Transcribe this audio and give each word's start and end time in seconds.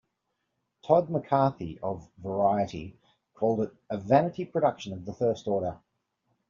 Todd 0.83 1.11
McCarthy 1.11 1.77
of 1.83 2.09
"Variety" 2.17 2.97
called 3.35 3.61
it 3.61 3.73
"a 3.87 3.99
vanity 3.99 4.45
production 4.45 4.93
of 4.93 5.05
the 5.05 5.13
first 5.13 5.47
order. 5.47 5.77